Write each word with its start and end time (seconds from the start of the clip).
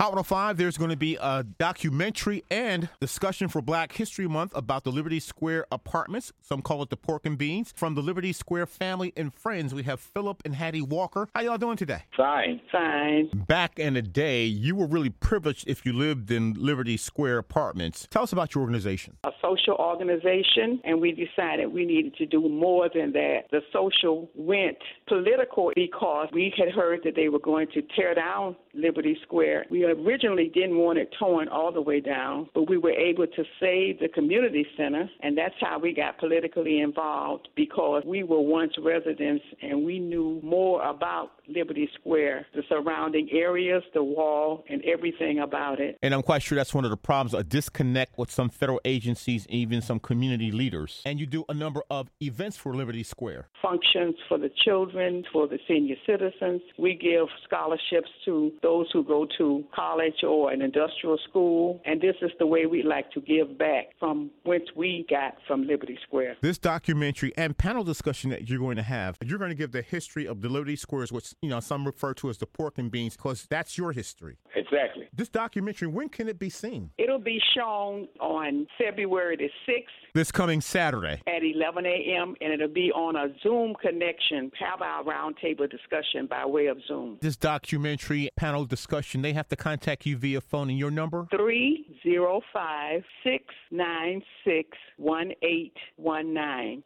Hot 0.00 0.10
105, 0.12 0.56
there's 0.58 0.78
going 0.78 0.90
to 0.90 0.96
be 0.96 1.18
a 1.20 1.42
documentary 1.42 2.44
and 2.52 2.88
discussion 3.00 3.48
for 3.48 3.60
Black 3.60 3.90
History 3.94 4.28
Month 4.28 4.52
about 4.54 4.84
the 4.84 4.92
Liberty 4.92 5.18
Square 5.18 5.66
apartments. 5.72 6.32
Some 6.40 6.62
call 6.62 6.84
it 6.84 6.90
the 6.90 6.96
pork 6.96 7.26
and 7.26 7.36
beans. 7.36 7.72
From 7.76 7.96
the 7.96 8.00
Liberty 8.00 8.32
Square 8.32 8.66
family 8.66 9.12
and 9.16 9.34
friends, 9.34 9.74
we 9.74 9.82
have 9.82 9.98
Philip 9.98 10.40
and 10.44 10.54
Hattie 10.54 10.82
Walker. 10.82 11.26
How 11.34 11.40
y'all 11.40 11.58
doing 11.58 11.76
today? 11.76 12.02
Fine. 12.16 12.60
Fine. 12.70 13.30
Back 13.48 13.80
in 13.80 13.94
the 13.94 14.02
day, 14.02 14.44
you 14.44 14.76
were 14.76 14.86
really 14.86 15.10
privileged 15.10 15.66
if 15.68 15.84
you 15.84 15.92
lived 15.92 16.30
in 16.30 16.54
Liberty 16.56 16.96
Square 16.96 17.38
apartments. 17.38 18.06
Tell 18.08 18.22
us 18.22 18.32
about 18.32 18.54
your 18.54 18.62
organization. 18.62 19.16
I 19.24 19.30
social 19.48 19.74
organization, 19.76 20.80
and 20.84 21.00
we 21.00 21.12
decided 21.12 21.72
we 21.72 21.84
needed 21.84 22.14
to 22.16 22.26
do 22.26 22.48
more 22.48 22.90
than 22.94 23.12
that. 23.12 23.40
The 23.50 23.60
social 23.72 24.30
went 24.34 24.76
political 25.06 25.70
because 25.74 26.28
we 26.32 26.52
had 26.56 26.72
heard 26.72 27.00
that 27.04 27.14
they 27.16 27.28
were 27.28 27.38
going 27.38 27.68
to 27.74 27.82
tear 27.96 28.14
down 28.14 28.56
Liberty 28.74 29.16
Square. 29.22 29.66
We 29.70 29.84
originally 29.84 30.50
didn't 30.54 30.76
want 30.76 30.98
it 30.98 31.08
torn 31.18 31.48
all 31.48 31.72
the 31.72 31.80
way 31.80 32.00
down, 32.00 32.48
but 32.54 32.68
we 32.68 32.78
were 32.78 32.92
able 32.92 33.26
to 33.26 33.42
save 33.60 33.98
the 34.00 34.08
community 34.14 34.66
center, 34.76 35.08
and 35.22 35.36
that's 35.36 35.54
how 35.60 35.78
we 35.78 35.94
got 35.94 36.18
politically 36.18 36.80
involved 36.80 37.48
because 37.56 38.02
we 38.06 38.22
were 38.24 38.40
once 38.40 38.72
residents 38.82 39.44
and 39.62 39.84
we 39.84 39.98
knew 39.98 40.40
more 40.42 40.82
about 40.88 41.32
Liberty 41.48 41.88
Square, 41.98 42.46
the 42.54 42.62
surrounding 42.68 43.28
areas, 43.32 43.82
the 43.94 44.04
wall, 44.04 44.64
and 44.68 44.82
everything 44.84 45.40
about 45.40 45.80
it. 45.80 45.96
And 46.02 46.12
I'm 46.12 46.22
quite 46.22 46.42
sure 46.42 46.56
that's 46.56 46.74
one 46.74 46.84
of 46.84 46.90
the 46.90 46.96
problems 46.96 47.32
a 47.34 47.42
disconnect 47.42 48.18
with 48.18 48.30
some 48.30 48.50
federal 48.50 48.80
agencies 48.84 49.37
communities, 49.46 49.62
even 49.66 49.80
some 49.80 50.00
community 50.00 50.50
leaders. 50.52 51.02
And 51.04 51.20
you 51.20 51.26
do 51.26 51.44
a 51.48 51.54
number 51.54 51.82
of 51.90 52.08
events 52.20 52.56
for 52.56 52.74
Liberty 52.74 53.02
Square. 53.02 53.48
Functions 53.62 54.14
for 54.28 54.38
the 54.38 54.50
children, 54.64 55.24
for 55.32 55.46
the 55.46 55.58
senior 55.68 55.96
citizens. 56.06 56.62
We 56.78 56.94
give 56.94 57.28
scholarships 57.44 58.08
to 58.24 58.50
those 58.62 58.86
who 58.92 59.04
go 59.04 59.26
to 59.38 59.64
college 59.74 60.22
or 60.26 60.50
an 60.52 60.62
industrial 60.62 61.18
school. 61.28 61.80
And 61.84 62.00
this 62.00 62.16
is 62.22 62.30
the 62.38 62.46
way 62.46 62.66
we 62.66 62.82
like 62.82 63.10
to 63.12 63.20
give 63.20 63.58
back 63.58 63.86
from 63.98 64.30
whence 64.44 64.64
we 64.76 65.06
got 65.10 65.34
from 65.46 65.66
Liberty 65.66 65.98
Square. 66.06 66.36
This 66.40 66.58
documentary 66.58 67.32
and 67.36 67.56
panel 67.56 67.84
discussion 67.84 68.30
that 68.30 68.48
you're 68.48 68.58
going 68.58 68.76
to 68.76 68.82
have, 68.82 69.16
you're 69.24 69.38
going 69.38 69.50
to 69.50 69.54
give 69.54 69.72
the 69.72 69.82
history 69.82 70.26
of 70.26 70.40
the 70.40 70.48
Liberty 70.48 70.76
Squares, 70.76 71.12
which 71.12 71.34
you 71.42 71.48
know 71.50 71.60
some 71.60 71.84
refer 71.84 72.14
to 72.14 72.30
as 72.30 72.38
the 72.38 72.46
pork 72.46 72.78
and 72.78 72.90
beans, 72.90 73.16
because 73.16 73.46
that's 73.48 73.76
your 73.76 73.92
history. 73.92 74.38
Exactly. 74.54 75.08
This 75.12 75.28
documentary, 75.28 75.88
when 75.88 76.08
can 76.08 76.28
it 76.28 76.38
be 76.38 76.50
seen? 76.50 76.90
It'll 76.98 77.18
be 77.18 77.40
shown 77.56 78.06
on 78.20 78.66
February 78.78 79.27
36. 79.28 79.86
This 80.14 80.32
coming 80.32 80.62
Saturday. 80.62 81.20
At 81.26 81.42
11 81.44 81.84
a.m., 81.84 82.34
and 82.40 82.50
it'll 82.52 82.66
be 82.68 82.90
on 82.92 83.14
a 83.14 83.26
Zoom 83.42 83.74
connection, 83.74 84.50
have 84.58 84.78
roundtable 85.04 85.70
discussion 85.70 86.26
by 86.28 86.46
way 86.46 86.66
of 86.66 86.78
Zoom. 86.88 87.18
This 87.20 87.36
documentary 87.36 88.30
panel 88.36 88.64
discussion, 88.64 89.20
they 89.20 89.34
have 89.34 89.46
to 89.48 89.56
contact 89.56 90.06
you 90.06 90.16
via 90.16 90.40
phone, 90.40 90.70
and 90.70 90.78
your 90.78 90.90
number? 90.90 91.26
305 91.30 93.02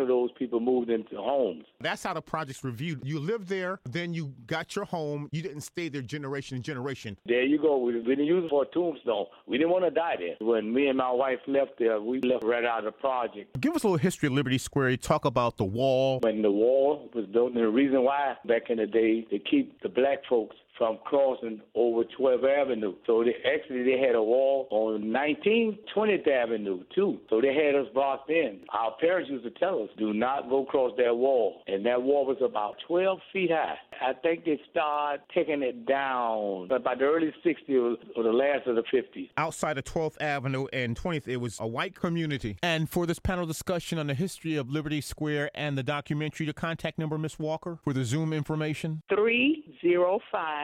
of 0.00 0.08
those 0.08 0.30
people 0.38 0.60
moved 0.60 0.90
into 0.90 1.16
homes. 1.16 1.64
That's 1.80 2.02
how 2.02 2.14
the 2.14 2.22
project's 2.22 2.64
reviewed. 2.64 3.00
You 3.04 3.18
lived 3.18 3.48
there, 3.48 3.80
then 3.88 4.12
you 4.14 4.32
got 4.46 4.74
your 4.76 4.84
home. 4.84 5.28
You 5.32 5.42
didn't 5.42 5.62
stay 5.62 5.88
there 5.88 6.02
generation 6.02 6.56
to 6.58 6.62
generation. 6.62 7.16
There 7.26 7.42
you 7.44 7.58
go. 7.60 7.76
We, 7.78 7.96
we 7.98 8.04
didn't 8.16 8.26
use 8.26 8.44
it 8.44 8.50
for 8.50 8.62
a 8.62 8.66
tombstone. 8.74 9.26
We 9.46 9.58
didn't 9.58 9.70
want 9.70 9.84
to 9.84 9.90
die 9.90 10.16
there. 10.18 10.36
When 10.46 10.72
me 10.72 10.88
and 10.88 10.98
my 10.98 11.10
wife 11.10 11.38
left 11.46 11.72
there, 11.78 12.00
we 12.00 12.20
left 12.20 12.44
right 12.44 12.64
out 12.64 12.80
of 12.80 12.84
the 12.86 12.92
project. 12.92 13.60
Give 13.60 13.74
us 13.74 13.82
a 13.84 13.86
little 13.86 13.98
history 13.98 14.28
of 14.28 14.32
Liberty 14.34 14.58
Square. 14.58 14.90
You 14.90 14.96
talk 14.96 15.24
about 15.24 15.56
the 15.56 15.64
wall. 15.64 16.20
When 16.22 16.42
the 16.42 16.50
wall 16.50 17.08
was 17.14 17.26
built, 17.26 17.48
and 17.52 17.56
the 17.62 17.68
reason 17.68 18.02
why 18.04 18.34
back 18.46 18.62
in 18.70 18.78
the 18.78 18.86
day 18.86 19.22
to 19.30 19.38
keep 19.38 19.80
the 19.82 19.88
black 19.88 20.18
folks 20.28 20.56
from 20.80 20.98
crossing 21.04 21.60
over 21.74 22.04
12th 22.18 22.42
Avenue. 22.42 22.94
So 23.06 23.22
they 23.22 23.34
actually 23.54 23.82
they 23.82 23.98
had 23.98 24.14
a 24.14 24.22
wall 24.22 24.66
on 24.70 25.02
19th, 25.02 25.76
20th 25.94 26.26
Avenue 26.26 26.82
too. 26.94 27.18
So 27.28 27.42
they 27.42 27.52
had 27.54 27.74
us 27.74 27.86
boxed 27.94 28.30
in. 28.30 28.60
Our 28.72 28.94
parents 28.98 29.28
used 29.30 29.44
to 29.44 29.50
tell 29.60 29.82
us, 29.82 29.90
do 29.98 30.14
not 30.14 30.48
go 30.48 30.64
cross 30.64 30.92
that 30.96 31.14
wall. 31.14 31.60
And 31.66 31.84
that 31.84 32.02
wall 32.02 32.24
was 32.24 32.38
about 32.42 32.76
12 32.88 33.18
feet 33.30 33.50
high. 33.52 33.76
I 34.00 34.14
think 34.14 34.46
they 34.46 34.58
started 34.70 35.20
taking 35.34 35.62
it 35.62 35.84
down 35.84 36.68
by 36.68 36.94
the 36.94 37.04
early 37.04 37.30
60s 37.44 37.96
or 38.16 38.22
the 38.22 38.32
last 38.32 38.66
of 38.66 38.76
the 38.76 38.82
50s. 38.90 39.28
Outside 39.36 39.76
of 39.76 39.84
12th 39.84 40.16
Avenue 40.22 40.66
and 40.72 40.98
20th, 40.98 41.28
it 41.28 41.36
was 41.36 41.58
a 41.60 41.66
white 41.66 41.94
community. 41.94 42.56
And 42.62 42.88
for 42.88 43.04
this 43.04 43.18
panel 43.18 43.44
discussion 43.44 43.98
on 43.98 44.06
the 44.06 44.14
history 44.14 44.56
of 44.56 44.70
Liberty 44.70 45.02
Square 45.02 45.50
and 45.54 45.76
the 45.76 45.82
documentary, 45.82 46.46
the 46.46 46.54
contact 46.54 46.98
number, 46.98 47.18
Miss 47.18 47.38
Walker, 47.38 47.78
for 47.84 47.92
the 47.92 48.06
Zoom 48.06 48.32
information? 48.32 49.02
305- 49.12 50.20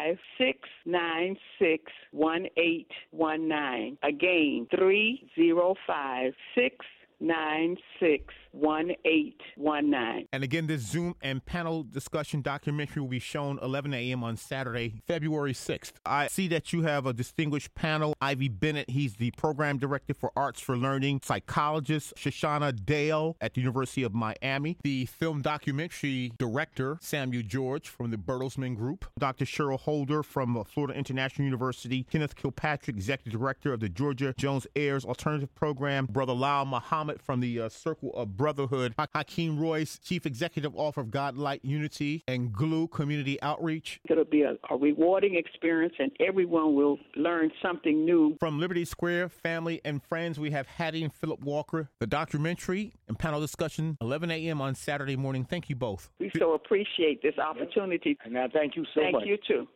five 0.06 0.16
six 0.38 0.58
nine 0.84 1.36
six 1.58 1.82
one 2.12 2.46
eight 2.56 2.88
one 3.10 3.48
nine. 3.48 3.98
Again, 4.02 4.66
three 4.76 5.28
zero 5.36 5.74
five 5.86 6.32
six 6.54 6.76
Nine 7.18 7.78
six 7.98 8.34
one 8.52 8.90
eight 9.06 9.40
one 9.56 9.88
nine, 9.90 10.26
And 10.32 10.42
again, 10.44 10.66
this 10.66 10.80
Zoom 10.82 11.14
and 11.22 11.44
panel 11.44 11.82
discussion 11.82 12.40
documentary 12.40 13.02
will 13.02 13.08
be 13.08 13.18
shown 13.18 13.58
11 13.62 13.92
a.m. 13.92 14.24
on 14.24 14.38
Saturday, 14.38 15.02
February 15.06 15.52
6th. 15.52 15.92
I 16.06 16.28
see 16.28 16.48
that 16.48 16.72
you 16.72 16.82
have 16.82 17.04
a 17.04 17.12
distinguished 17.12 17.74
panel. 17.74 18.14
Ivy 18.20 18.48
Bennett, 18.48 18.88
he's 18.88 19.14
the 19.16 19.30
program 19.32 19.76
director 19.76 20.14
for 20.14 20.30
Arts 20.34 20.58
for 20.60 20.74
Learning, 20.74 21.20
psychologist 21.22 22.14
Shoshana 22.16 22.72
Dale 22.84 23.36
at 23.42 23.52
the 23.54 23.60
University 23.60 24.02
of 24.04 24.14
Miami, 24.14 24.78
the 24.82 25.04
film 25.06 25.42
documentary 25.42 26.32
director 26.38 26.96
Samuel 27.02 27.42
George 27.42 27.88
from 27.90 28.10
the 28.10 28.16
Bertelsmann 28.16 28.74
Group, 28.74 29.04
Dr. 29.18 29.44
Cheryl 29.44 29.78
Holder 29.80 30.22
from 30.22 30.62
Florida 30.64 30.94
International 30.98 31.44
University, 31.44 32.04
Kenneth 32.10 32.36
Kilpatrick, 32.36 32.96
executive 32.96 33.38
director 33.38 33.74
of 33.74 33.80
the 33.80 33.88
Georgia 33.90 34.32
Jones 34.38 34.66
Ayers 34.76 35.04
Alternative 35.04 35.54
Program, 35.54 36.06
Brother 36.06 36.32
Lyle 36.34 36.64
Muhammad 36.64 37.05
Muhammad 37.06 37.22
from 37.22 37.38
the 37.40 37.60
uh, 37.60 37.68
Circle 37.68 38.12
of 38.14 38.36
Brotherhood, 38.36 38.92
Hakeem 39.14 39.58
Royce, 39.60 39.98
Chief 40.02 40.26
Executive 40.26 40.74
Officer 40.74 40.86
of 41.02 41.08
Godlight 41.10 41.60
Unity 41.62 42.22
and 42.26 42.52
GLUE 42.52 42.88
Community 42.88 43.40
Outreach. 43.42 44.00
It'll 44.08 44.24
be 44.24 44.42
a, 44.42 44.54
a 44.70 44.76
rewarding 44.76 45.34
experience, 45.36 45.94
and 45.98 46.10
everyone 46.20 46.74
will 46.74 46.98
learn 47.16 47.50
something 47.62 48.04
new. 48.04 48.36
From 48.40 48.58
Liberty 48.58 48.84
Square, 48.84 49.28
family, 49.28 49.80
and 49.84 50.02
friends, 50.02 50.40
we 50.40 50.52
have 50.52 50.66
Hattie 50.66 51.04
and 51.04 51.12
Philip 51.12 51.40
Walker. 51.44 51.90
The 52.00 52.06
documentary 52.06 52.94
and 53.08 53.18
panel 53.18 53.40
discussion, 53.40 53.98
11 54.00 54.30
a.m. 54.30 54.60
on 54.60 54.74
Saturday 54.74 55.16
morning. 55.16 55.44
Thank 55.44 55.68
you 55.68 55.76
both. 55.76 56.08
We 56.18 56.30
so 56.38 56.54
appreciate 56.54 57.20
this 57.22 57.36
opportunity. 57.38 58.16
And 58.24 58.32
now, 58.32 58.46
thank 58.52 58.74
you 58.76 58.84
so 58.94 59.02
thank 59.02 59.12
much. 59.12 59.24
Thank 59.24 59.38
you, 59.48 59.56
too. 59.64 59.68